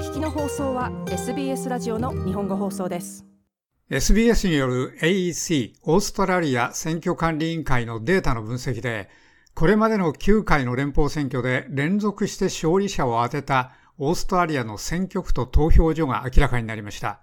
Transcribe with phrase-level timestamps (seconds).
[0.00, 3.26] 聞きの放送は SBS ラジオの日本語放送です。
[3.90, 9.10] SBS による AEC オーストラリア選挙管理委員会のデータの分析で、
[9.52, 17.20] これまでの9回の連邦選挙で連続して勝利者を当てたオーストラリアの選挙区と投票所が明らかになりました。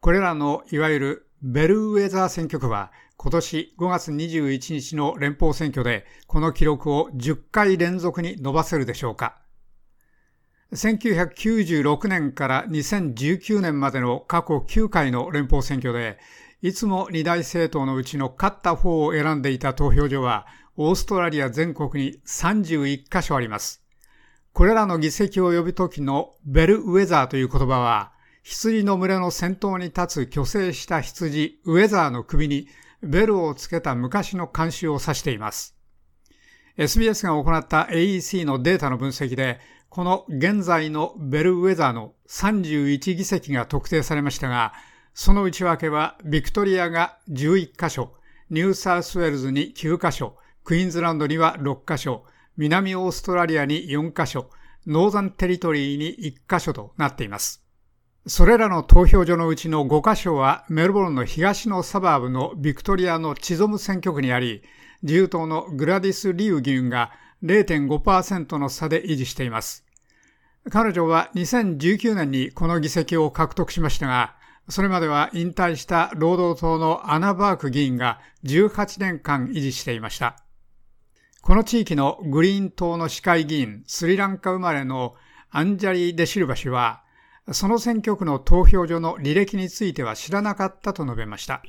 [0.00, 9.36] これらのいわゆるベルウェザー選挙区は今年5月21日の連邦選挙でこの記録を10回連続に伸ばせるでしょうか
[10.72, 16.18] 1996年から2019年までの過去9回の連邦選挙で、
[16.62, 23.82] いつも二大政党のうちの勝った方を選んでいた投票所は、オーストラリア全国に31カ所あります。
[24.52, 32.68] これらの議席を呼ぶときのベルウェザーという言葉は、羊の群れの先頭に立つ虚勢した羊ウェザーの首に
[33.02, 35.76] ベルをつけた昔の慣習を指しています。
[36.76, 44.72] SBS が行った AEC のデータの分析で、この現在の bellwether の31議席が特定されましたが、
[45.14, 48.12] その内訳はビクトリアが11カ所、
[48.50, 52.24] ニューサウスウェルズに9カ所、クイーンズランドには6カ所、
[52.56, 54.50] 南オーストラリアに4カ所、
[54.86, 57.62] ノーザンテリトリーに1カ所となっています。
[58.26, 64.62] それらの投票所のうちの5カ所はメルボルンの東の suburb のビクトリアのチゾム選挙区にあり、
[65.02, 69.84] 自由党のグラディス・リュウ議員が0.5%の差で維持しています。
[70.70, 74.34] 彼女は2019年にこの議席を獲得しましたが、
[74.68, 80.36] それまでは引退した労働党のアナ・バーク議員が18年間維持していました。
[81.40, 85.14] この地域のグリーン党の市会議員、スリランカ生まれの
[85.50, 87.04] アンジャリ・デシルバ氏は、
[87.52, 91.62] その選挙区の投票所の履歴については知らなかったと述べました。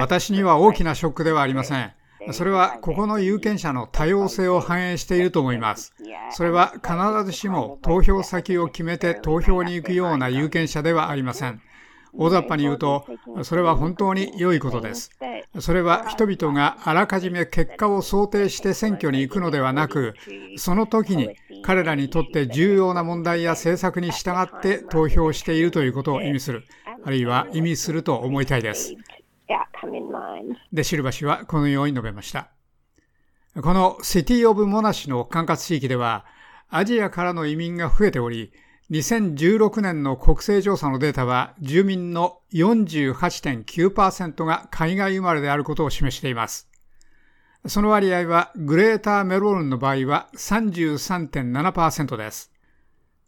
[0.00, 1.92] 私には大きなショックではありません。
[2.30, 5.92] それはここの有権者の多様性を反映していると思います。
[6.30, 11.60] それは必ずしも投票先を決めて投票に行くような有権者ではありません。
[12.14, 13.06] 大雑把に言うと、
[13.42, 15.10] それは本当に良いことです。
[15.60, 20.14] それは人々があらかじめ結果を想定して選挙に行くのではなく、
[20.56, 21.30] その時に
[21.62, 26.64] 彼らにとって重要な問題や政策に従って投票しているということを意味する、
[27.04, 28.94] あるいは意味すると思いたいです。
[30.72, 32.50] で、シルバ氏はこのように述べました。
[33.60, 36.24] このシティ・オブ・モナシの管轄地域では、
[36.70, 38.52] アジアからの移民が増えており、
[38.90, 46.70] 2016年の国勢調査のデータは、住民の48.9%が海外生まれであることを示しています。
[47.66, 52.52] その割合は、グレーターメロルンの場合は33.7%です。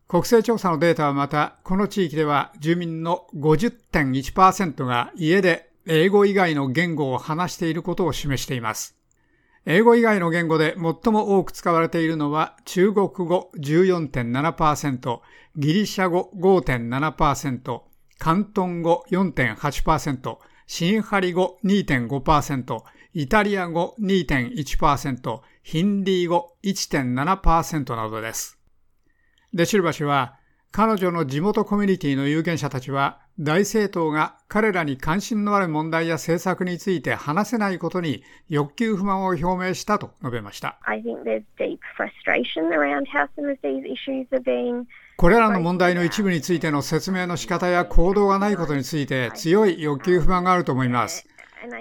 [0.08, 8.96] 国勢調査のデータはまた、この地域では住民の50.1%が家で英語以外の言語を話していることを示しています。
[9.66, 15.20] 英語以外の言語で最も多く使われているのは中国語14.7%、
[15.56, 17.82] ギリシャ語5.7%、
[18.18, 22.82] 広東語4.8%、シンハリ語2.5%、
[23.14, 28.58] イタリア語2.1%、ヒンディー語1.7%などです。
[29.52, 30.36] デシルバ氏は、
[30.72, 40.78] 彼女の地元コミュニティの有権者たちは、大政党が彼らに関心のある問題や政策について話せないことに欲求不満を表明したと述べました。
[45.16, 51.26] これらの問題の一部についての説明の仕方や行動がないことについて強い欲求不満があると思います。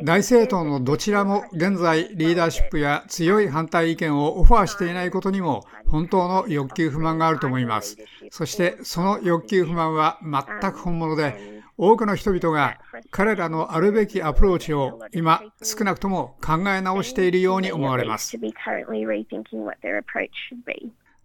[0.04, 7.98] 大政党のどちらも現在リーダーシップや強い反対意見をオファーしていないことにも本当の欲求不満があると思います。
[8.32, 12.80] そしてその欲求不満は全く本物で、多くの人々が
[13.10, 18.38] 彼らのあるべきアプローチを今少なくとも考え直しているように思われます。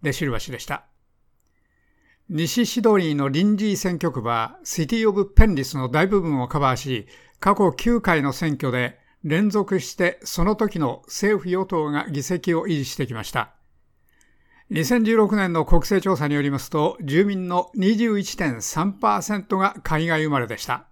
[0.01, 0.85] で、シルバ氏でした。
[2.29, 7.07] 西シドニーの臨時選挙区はシティ・オブ・ペンリスの大部分をカバーし、
[7.39, 13.53] 過去9回の選挙で連続してその時の政府与党が議席を維持してきました。
[14.71, 20.85] 2016年の国勢調査によりますと、住民の21.3%が海外生まれでした。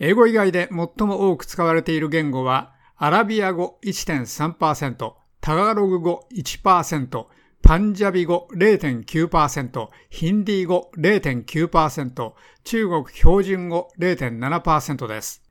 [0.00, 7.26] 英語以外で最も多く使われている言語は、アラビア語1.3%、タガログ語1%、
[7.62, 12.32] パンジャビ語0.9%、ヒンディー語0.9%、
[12.64, 15.47] 中国標準語0.7%です。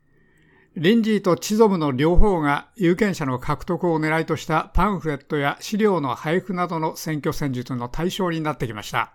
[0.78, 9.12] リンジーとチゾムの両方が有権者の獲得を狙いとしたパンフレットや資料の配布などの選挙戦術の対象になってきました。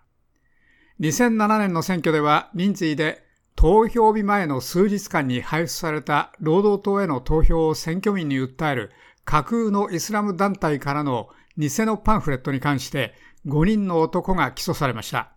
[0.99, 3.23] 2007年の選挙では人数で
[3.55, 8.91] 投票日前の数日間に配布された労働党への投票を選挙民に訴える
[9.23, 13.13] 架空のイスラム団体からの偽のパンフレットに関して
[13.45, 15.31] 5人の男が起訴されました。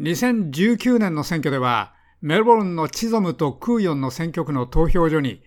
[0.00, 1.93] 2019年の選挙では、
[2.24, 5.42] メルボルンのチゾムとクーヨンの選挙区の投票所に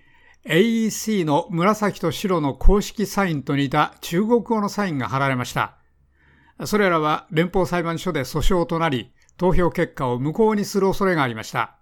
[0.45, 5.79] AEC の紫と白の公式サインと似た中国語のサインが貼られました。
[6.65, 11.79] それらは連邦裁判所で訴訟となり、投票結果を無効にする恐れがありました。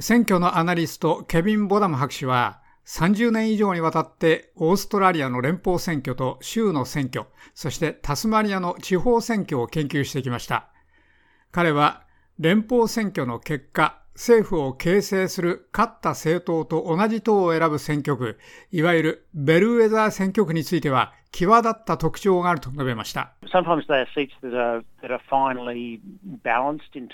[0.00, 10.70] 選挙のアナリストケビン・ボダム博士は、30年以上にわたってオーストラリアの連邦選挙と州の選挙、そしてタスマニアの地方選挙を研究してきました。
[11.52, 12.03] 彼は
[12.40, 18.38] 連邦選挙の結果、政府を形成する勝った政党と同じ党を選ぶ選挙区、
[18.72, 23.34] いわゆるベルウェザー選挙区については、際立った特徴があると述べました。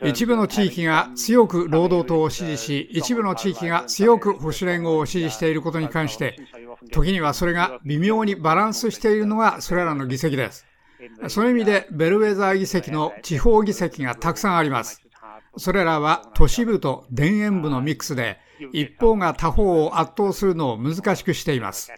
[0.03, 6.37] 一部の地域が強く労働党を支持し、一部の地域が強く保守連合を支持していることに関して、
[6.93, 10.67] 時にはそれが微妙にバランスしているのがそれらの議席です。
[11.29, 15.03] その意味でベルウェザー議席の地方議席がたくさんあります。
[15.61, 18.39] それらは都市部と田園部のミックスで、
[18.73, 21.93] 一方が他方を圧倒するのを難しくしています。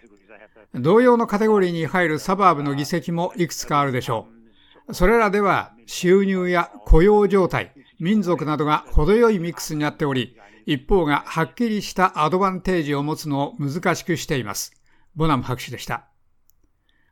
[0.75, 4.26] 同様のカテゴリーに入るサバーブの議席もいくつかあるでしょ
[4.88, 4.94] う。
[4.94, 10.37] それらでは収入や雇用状態、民族などが程よいミックスになっており、
[10.67, 14.73] 一方がはっきりしたアドバンテージを持つのを難しくしています。
[15.14, 16.06] ボナム博士でした。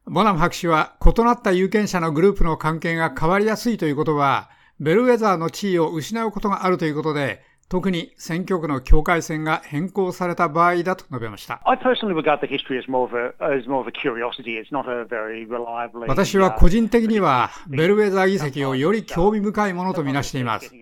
[0.04, 11.60] ボナム博士は異なった有権者のグループの関係が変わりやすいということは、ベルウェザーの地位を失うことがあるということで、特に選挙区の境界線が変更された場合だと述べました。
[16.08, 20.74] 私は個人的には、ベルウェザー議席をより興味深いものとみなしています。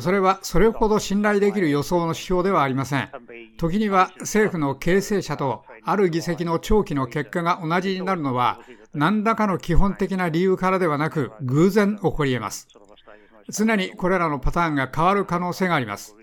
[0.00, 3.08] それはそれほど信頼できる予想の指標ではありません。
[3.56, 8.58] 時には政府の形成者とある議席の長期の結果が同じになるのは、
[8.92, 12.66] 何らかの基本的な理由からではなく、偶然起こり得ます。
[13.50, 16.14] 常にこれらのパターンが変わる可能性があります。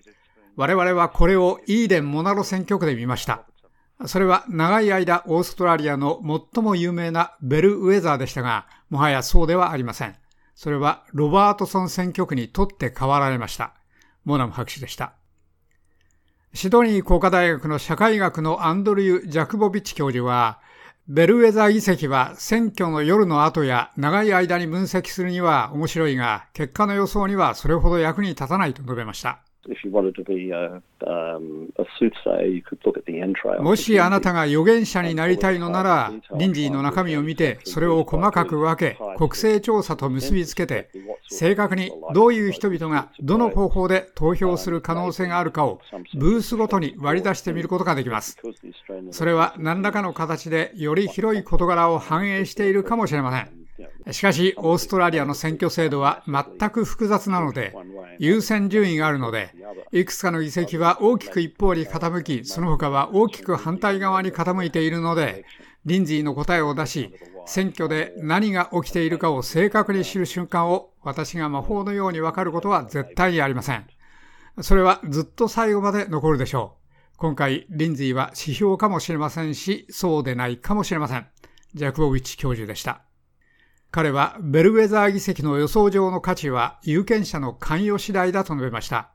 [0.56, 3.46] 我々はこれをイーデン・モナロ選挙区で見ました。
[4.06, 6.22] それは長い間オーストラリアの
[6.54, 10.16] 最も有名なベルウェザーでしたが、もはやそうではありません。
[10.56, 13.74] それはロバートソン選挙区にとって変わられました。
[14.26, 15.14] モナム博士でした。
[16.54, 20.60] シドニー工科大学の社会学のアンドリュー・ジャクボビッチ教授は、
[21.10, 29.40] ベルウェザー議席は選挙の夜の後や長い間に分析するには面白いが、結果の予想にはそれほど役に立たないと述べました。
[33.60, 40.90] もしあなたが預言者になりたいのなら、臨時の中身を見て、それを細かく分け、国勢調査と結びつけて、
[41.30, 45.80] 正確にどういう人々がどの方法で投票する可能性があるかを
[46.16, 48.38] ブースごとに割り出してみることができます。
[49.12, 53.64] それは何らかの形でより広い事柄を反映しているかもしれません。
[54.12, 57.74] しかし、オーストラリアの選挙制度は全く複雑なので、
[58.20, 59.52] 優先順位があるので、
[59.92, 65.46] いくつかの議席は大きく一方に傾き、その他は大きく反対側に傾いているので、
[65.86, 67.14] リンジーの答えを出し、
[67.46, 73.86] 選挙で何が起きているかを正確に知る瞬間を私が魔法のようにわかることは絶対にありません。
[74.62, 77.18] それはずっと最後まで残るでしょう。
[77.18, 81.28] 今回、リンジーは指標かもしれませんし、そうでないかもしれません。
[81.74, 83.04] ジャクボウィッチ教授でした。
[83.92, 89.12] 彼はベルウェザー議席の予想上の価値は有権者の関与次第だと述べました。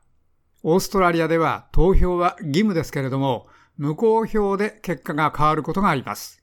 [0.63, 6.38] オーストラリアでは投票は義務ですけれども、無効票で結果が変わることがあります。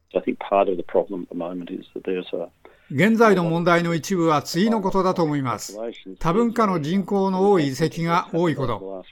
[2.88, 5.76] 現在の問題の一部は次のことだと思います。
[6.20, 9.04] 多文化の人口の多い遺跡が多いこと。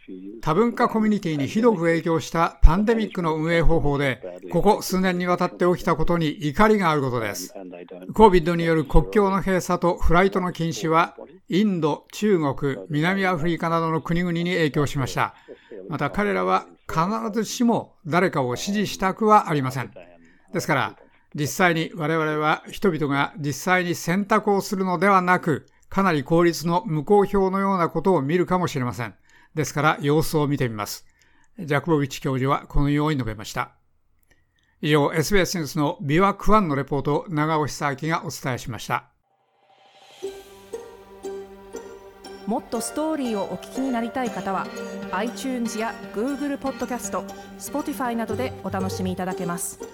[0.43, 7.53] 多文化コミュニティにひどく影響したパンデミックの運営方法で、ここ数年にわたって起きたことに怒りがあることです。
[8.13, 11.17] COVID による国境の閉鎖とフライトの禁止は、
[11.49, 15.35] インド、中国、南アフリカなどの国々に影響しました。
[15.89, 17.01] また彼らは必
[17.33, 19.91] ずしも誰かを支持したくはありません。
[20.55, 20.97] ですから、
[21.35, 29.15] 実際に我々は人々が実際に選択をするのではなく、かなり効率の無効票のようなことを見るかもしれません。
[29.55, 31.07] ですから様子を見てみます。
[31.59, 33.73] ジャクボビッチ教授はこのように述べました。
[34.81, 39.11] 以上、SBS ニュースのビワクワンのレポートを長尾久明がお伝えしました。
[42.47, 44.67] もっとストーリーをお聞きになりたい方は
[45.13, 47.25] iTunes や Google ポッドキャスト
[47.59, 49.94] Spotify などでお楽しみいただけます。